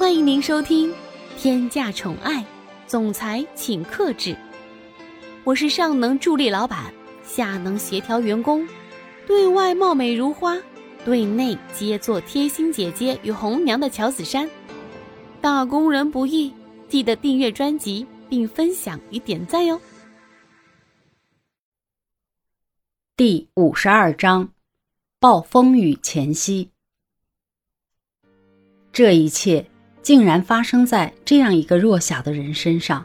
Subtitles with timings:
[0.00, 0.90] 欢迎您收听
[1.36, 2.42] 《天价宠爱
[2.86, 4.30] 总裁请克制》，
[5.44, 6.90] 我是上能助力老板，
[7.22, 8.66] 下能协调员工，
[9.26, 10.56] 对外貌美如花，
[11.04, 14.48] 对内皆做贴心姐姐与红娘的乔子珊。
[15.38, 16.50] 打工人不易，
[16.88, 19.78] 记得订阅专辑并分享与点赞哟。
[23.18, 24.48] 第五十二章，
[25.18, 26.70] 暴风雨前夕。
[28.94, 29.70] 这一切
[30.02, 33.04] 竟然发生在这样一个弱小的人身上，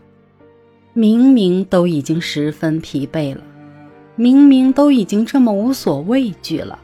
[0.93, 3.41] 明明都已经十分疲惫了，
[4.15, 6.79] 明明都已经这么无所畏惧了，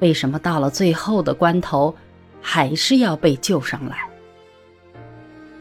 [0.00, 1.94] 为什么到了最后的关头，
[2.40, 3.96] 还是要被救上来？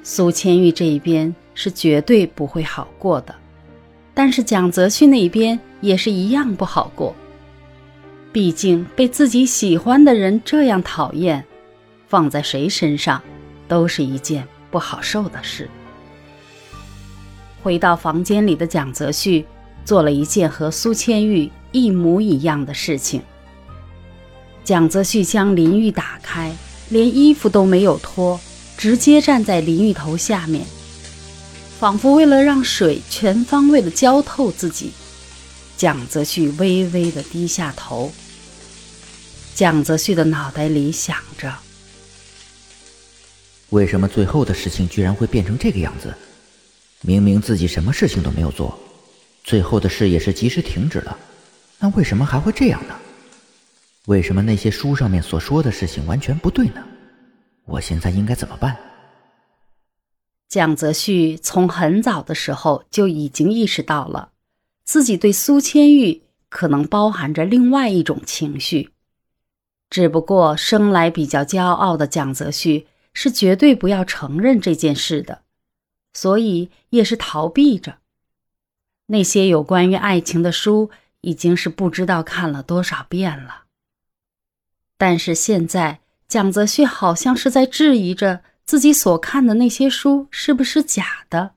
[0.03, 3.33] 苏千玉这一边是绝对不会好过的，
[4.13, 7.16] 但是蒋泽旭那边也是一样不好过。
[8.33, 11.45] 毕竟被自己喜欢的人这样讨厌，
[12.08, 13.22] 放在谁身上
[13.71, 15.70] 都是一件不好受的事。
[17.64, 19.45] 回到房间里的蒋泽旭
[19.86, 23.22] 做了一件和苏千玉一模一样的事情。
[24.66, 26.53] 蒋泽旭将淋浴打开，
[26.89, 28.38] 连衣服都没有脱。
[28.77, 30.66] 直接站在淋浴头下面，
[31.80, 34.92] 仿佛为了让水全方位的浇透自己，
[35.77, 38.11] 蒋泽旭微微的低下头。
[39.53, 41.53] 蒋泽旭的脑袋里想着：
[43.72, 46.14] 为什么最后的事情居然会变成这个样子？
[47.02, 48.77] 明明自己什么事情都没有做，
[49.44, 51.17] 最后的事也是及时停止了，
[51.80, 52.95] 那为什么还会这样呢？
[54.08, 56.83] 为什么那些书上面所说的事情完全不对呢？
[57.66, 58.77] 我现在应该怎么办？
[60.49, 64.31] 蒋泽旭从很早的时候就已经意识到了，
[64.83, 68.89] 自己对苏千玉可能包含着另外一种情绪，
[69.89, 75.44] 只不过生来比较骄傲的蒋泽旭是绝对不要承认这件事的，
[76.14, 77.98] 所以也是逃避着。
[79.08, 80.89] 那些有关于爱情的书
[81.21, 83.64] 已经是不知道看了多少遍了，
[84.98, 86.00] 但是现在。
[86.27, 91.55] 蒋泽旭好像是在质疑着自己所看的那些书是不是假的。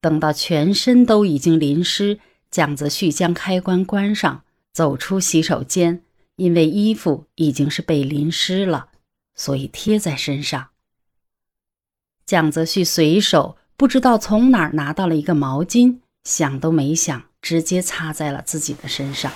[0.00, 2.18] 等到全身都已经淋湿，
[2.50, 4.42] 蒋泽旭将开关关上，
[4.72, 6.02] 走出洗手间，
[6.34, 8.88] 因为衣服已经是被淋湿了，
[9.38, 10.68] 所以贴在身上。
[12.26, 19.32] 蒋泽旭随手不知道从哪儿拿到了一个毛巾，想都没想，直接擦在了自己的身上。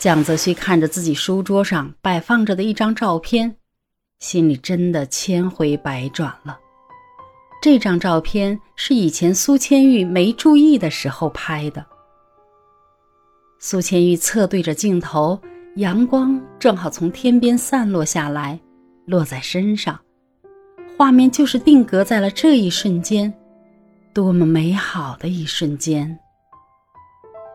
[0.00, 3.56] 蒋泽旭看着自己书桌上摆放着的一张照片，
[4.18, 6.58] 心里真的千回百转了。
[7.60, 11.84] 这张照片是以前苏千玉没注意的时候拍的。
[13.58, 15.40] 苏千玉侧对着镜头，
[15.76, 18.58] 阳光正好从天边散落下来，
[19.06, 19.98] 落在身上，
[20.96, 23.32] 画面就是定格在了这一瞬间，
[24.12, 26.18] 多么美好的一瞬间！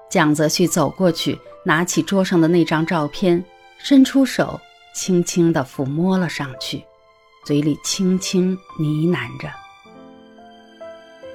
[0.10, 1.38] 蒋泽旭走过去。
[1.66, 3.42] 拿起桌上的那张照片，
[3.78, 4.60] 伸出手，
[4.94, 6.84] 轻轻地抚摸了上去，
[7.46, 9.50] 嘴里轻轻呢喃着：“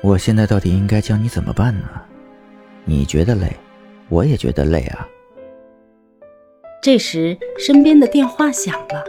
[0.05, 1.89] 我现在到底应该教你怎么办呢？
[2.85, 3.57] 你觉得累，
[4.11, 5.09] 我也觉得累啊。”
[6.81, 9.05] 这时，身边的电话响了，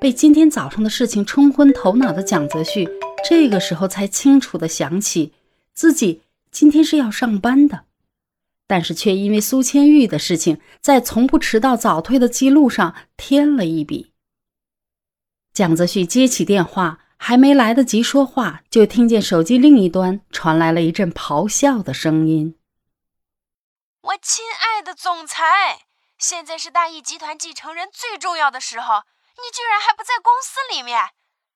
[0.00, 2.88] 被今天早上的事情冲昏头脑的蒋泽旭，
[3.28, 5.34] 这个时候才清楚地想起
[5.74, 7.84] 自己今天是要上班的。
[8.66, 14.12] 但是却因为苏千玉的事情，在从不迟到早退的记录上添了一笔。
[15.52, 22.54] 蒋泽旭接起电话，还没来得及说话，就听见手机另一端传来了一阵咆哮的声音
[24.02, 25.44] ：“我亲爱的总裁，
[26.20, 29.04] 现在是大义集团继承人最重要的时候，
[29.36, 31.08] 你居然还不在公司里面！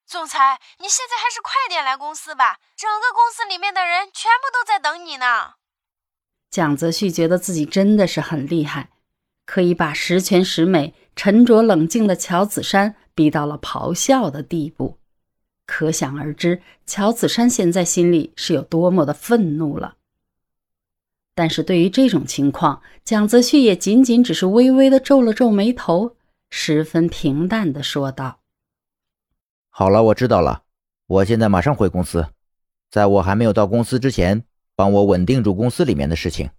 [0.07, 5.57] 总裁，你现在还是快点来公司吧，整个公司里面的人全部都在等你呢。”
[6.51, 8.89] 蒋泽旭觉得自己真的是很厉害，
[9.45, 14.99] 可以把十全十美、沉着冷静的乔子珊逼到了咆哮的地步，
[15.67, 19.97] 可想而知，乔子珊现在心里是有多么的愤怒了。
[21.35, 26.17] 但是对于这种情况，蒋泽旭也仅仅只是微微的皱了皱眉头，
[26.51, 28.41] 十分平淡的说道
[29.71, 30.63] ：“好了，我知道了，
[31.07, 32.29] 我现在马上回公司，
[32.91, 34.45] 在我还没有到公司之前。”
[34.77, 36.51] 帮我稳定住公司里面的事情。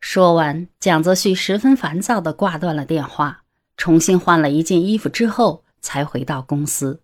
[0.00, 3.44] 说完，蒋泽旭十分烦躁的挂断了电话，
[3.76, 7.00] 重新换了一件衣服之后，才回到公司。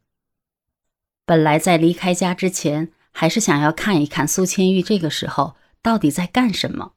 [1.25, 6.93] 本来在离开家之前，还是想要看一看苏千玉这个时候到底在干什么，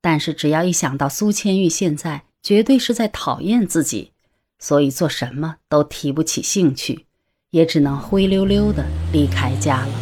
[0.00, 4.12] 但是只要一想到苏千玉现在绝对是在讨厌自己，
[4.58, 7.06] 所以做什么都提不起兴趣，
[7.50, 9.92] 也只能灰溜溜的离开家了。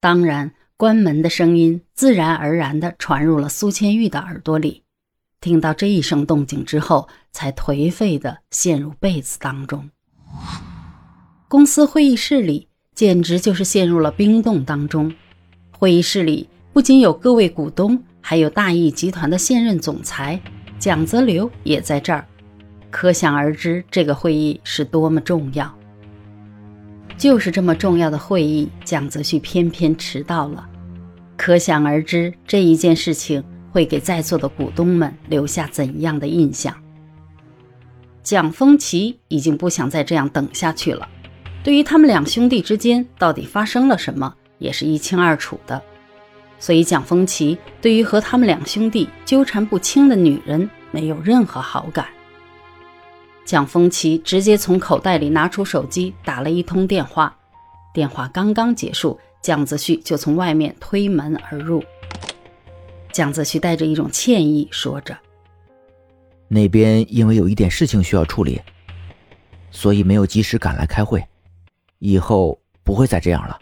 [0.00, 4.82] 当然，关门的声音自然而然的传入了苏千玉的耳朵里。
[5.40, 9.90] 听到这一声动静之后，才颓废的陷入被子当中。
[11.48, 15.14] 公司会议室里简直就是陷入了冰冻当中。
[15.78, 20.40] 会议室里不仅有各位股东，还有大益集团的现任总裁
[20.78, 22.24] 蒋泽流也在这儿，
[22.90, 25.72] 可想而知这个会议是多么重要。
[27.16, 30.66] 就是这么重要的会议，蒋泽旭偏偏迟到了，
[31.36, 33.42] 可想而知这一件事情。
[33.74, 36.72] 会给在座的股东们留下怎样的印象？
[38.22, 41.08] 蒋风奇已经不想再这样等下去了。
[41.64, 45.82] 对于他们两兄弟之间到底发生了什么，也是一清二楚的。
[46.58, 52.06] 所以蒋风奇对于和他们两兄弟纠缠不清的女人没有任何好感。
[53.44, 57.36] 蒋风奇直接从口袋里拿出手机打了一通电话，
[57.92, 61.84] 电话刚刚结束，蒋子旭就从外面推门而入。
[63.12, 65.16] 蒋子旭带着一种歉意说着
[66.48, 68.58] ：“那边因为有一点事情需要处理，
[69.70, 71.22] 所以没有及时赶来开会，
[71.98, 73.58] 以后不会再这样了。”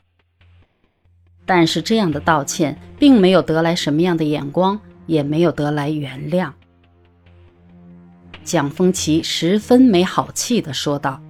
[1.45, 6.51] 但是这样的道歉并没有得来什么样的眼光，也没有得来原谅。
[8.45, 11.21] 蒋风奇十分没好气的说道：“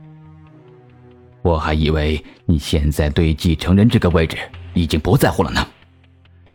[1.43, 4.37] 我还以为你现在对继承人这个位置
[4.75, 5.67] 已经不在乎了呢。”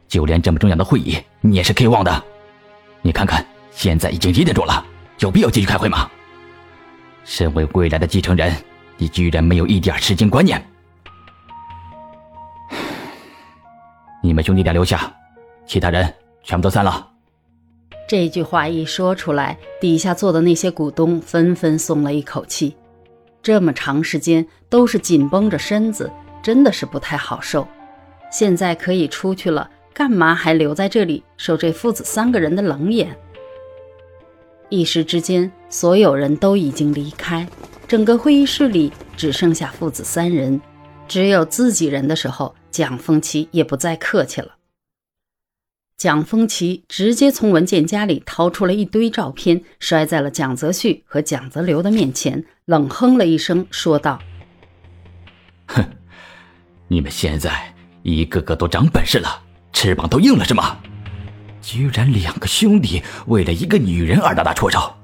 [0.07, 2.23] 就连这么重要的会议，你也是可以忘的。
[3.01, 4.85] 你看看，现在已经几点钟了，
[5.19, 6.09] 有必要继续开会吗？
[7.25, 8.53] 身为未来的继承人，
[8.97, 10.65] 你居然没有一点时间观念。
[14.37, 15.11] 们兄弟俩留下，
[15.65, 16.13] 其他人
[16.43, 17.09] 全部都散了。
[18.07, 22.75] 这句话一说出来，底下坐的那些股东纷纷松了一口气。
[23.41, 26.11] 这么长时间都是紧绷着身子，
[26.43, 27.67] 真的是不太好受。
[28.31, 29.67] 现在可以出去了。
[29.91, 33.17] 干嘛还留在这里受这父子三个人的冷眼？
[34.69, 37.47] 一时之间，所有人都已经离开，
[37.87, 40.61] 整个会议室里只剩下父子三人。
[41.07, 44.55] 只有自己人的时候，蒋风奇也不再客气了。
[45.97, 54.19] 蒋风奇直接从文件夹里掏出了一堆照片，摔在了蒋泽旭和蒋泽流的面前，冷哼了一声，说道
[55.65, 55.83] ：“哼，
[56.87, 57.73] 你们现在
[58.03, 59.43] 一个个都长本事了。”
[59.73, 60.77] 翅膀都硬了是吗？
[61.61, 64.95] 居然两个兄弟为了一个女人而大打出手，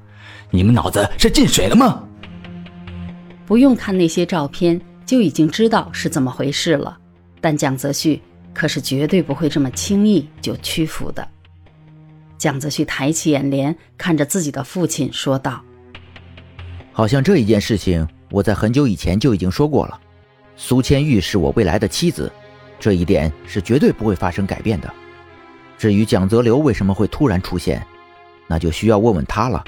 [0.52, 2.08] 你们脑子是进水了吗？
[3.46, 6.98] 不用看那些照片，就已经知道是怎么回事了。
[7.44, 8.22] 但蒋泽旭
[8.54, 11.28] 可是绝对不会这么轻易就屈服的。
[12.38, 15.62] 蒋泽旭抬起眼帘，看着自己的父亲说道
[16.94, 20.00] ：“好像这一件事情，我在很久以前就已经说过了。
[20.56, 22.32] 苏千玉是我未来的妻子。”
[22.80, 24.94] 这一点是绝对不会发生改变的。
[25.78, 27.86] 至于蒋泽流为什么会突然出现，
[28.48, 29.62] 那就需要问问他了。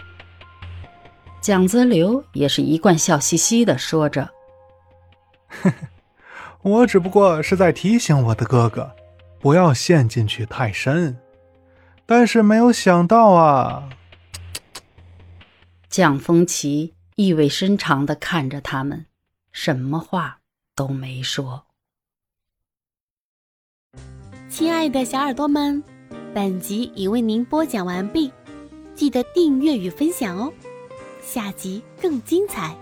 [1.41, 4.29] 蒋泽流也是一贯笑嘻嘻的说着
[6.65, 8.91] ：“我只不过是在提醒我的哥哥，
[9.39, 11.15] 不要陷进去太深。
[12.07, 13.87] 但是没有想到啊！”
[15.87, 19.05] 蒋风奇意味深长的看着他们，
[19.51, 20.39] 什么话
[20.75, 21.67] 都没说。
[24.49, 25.83] 亲爱的小耳朵们，
[26.33, 28.33] 本集已为您播讲完毕，
[28.95, 30.51] 记得订阅与分享哦，
[31.21, 32.75] 下集更精彩。